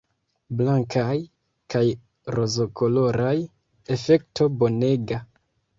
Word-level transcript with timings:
Blankaj 0.61 1.17
kaj 1.75 1.83
rozokoloraj, 2.39 3.37
efekto 3.99 4.51
bonega! 4.65 5.27